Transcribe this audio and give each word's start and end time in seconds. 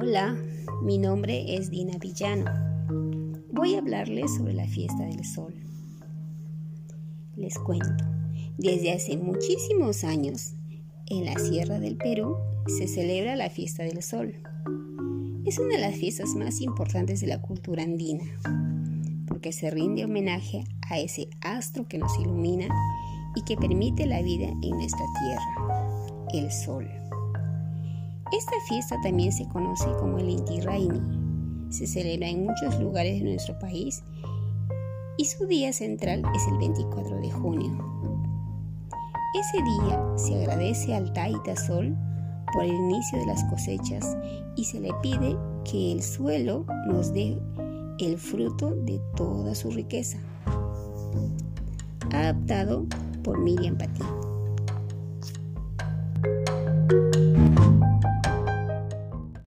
Hola, 0.00 0.38
mi 0.80 0.96
nombre 0.96 1.56
es 1.56 1.70
Dina 1.70 1.98
Villano. 1.98 2.44
Voy 3.50 3.74
a 3.74 3.78
hablarles 3.78 4.32
sobre 4.36 4.52
la 4.54 4.64
fiesta 4.68 5.04
del 5.04 5.24
sol. 5.24 5.52
Les 7.34 7.58
cuento, 7.58 8.04
desde 8.58 8.92
hace 8.92 9.16
muchísimos 9.16 10.04
años, 10.04 10.54
en 11.08 11.24
la 11.24 11.34
Sierra 11.40 11.80
del 11.80 11.96
Perú 11.96 12.36
se 12.68 12.86
celebra 12.86 13.34
la 13.34 13.50
fiesta 13.50 13.82
del 13.82 14.00
sol. 14.04 14.36
Es 15.44 15.58
una 15.58 15.74
de 15.74 15.80
las 15.80 15.96
fiestas 15.96 16.36
más 16.36 16.60
importantes 16.60 17.20
de 17.20 17.26
la 17.26 17.42
cultura 17.42 17.82
andina, 17.82 18.22
porque 19.26 19.50
se 19.50 19.68
rinde 19.68 20.04
homenaje 20.04 20.62
a 20.88 21.00
ese 21.00 21.28
astro 21.40 21.88
que 21.88 21.98
nos 21.98 22.16
ilumina 22.20 22.68
y 23.34 23.42
que 23.42 23.56
permite 23.56 24.06
la 24.06 24.22
vida 24.22 24.46
en 24.46 24.70
nuestra 24.70 25.04
tierra, 25.20 26.14
el 26.34 26.52
sol. 26.52 26.88
Esta 28.30 28.60
fiesta 28.68 29.00
también 29.02 29.32
se 29.32 29.48
conoce 29.48 29.86
como 29.98 30.18
el 30.18 30.28
Inti 30.28 30.60
Raini. 30.60 31.00
Se 31.70 31.86
celebra 31.86 32.28
en 32.28 32.44
muchos 32.44 32.78
lugares 32.78 33.18
de 33.18 33.30
nuestro 33.30 33.58
país 33.58 34.02
y 35.16 35.24
su 35.24 35.46
día 35.46 35.72
central 35.72 36.22
es 36.34 36.46
el 36.46 36.58
24 36.58 37.20
de 37.20 37.30
junio. 37.30 37.78
Ese 39.34 39.62
día 39.62 40.02
se 40.16 40.34
agradece 40.34 40.94
al 40.94 41.12
Taita 41.12 41.56
Sol 41.56 41.96
por 42.52 42.64
el 42.64 42.74
inicio 42.74 43.18
de 43.18 43.26
las 43.26 43.42
cosechas 43.44 44.16
y 44.56 44.64
se 44.64 44.80
le 44.80 44.92
pide 45.02 45.36
que 45.64 45.92
el 45.92 46.02
suelo 46.02 46.66
nos 46.86 47.12
dé 47.14 47.38
el 47.98 48.18
fruto 48.18 48.74
de 48.74 49.00
toda 49.16 49.54
su 49.54 49.70
riqueza. 49.70 50.18
Adaptado 52.12 52.86
por 53.22 53.38
Miriam 53.38 53.76
Patí. 53.78 54.17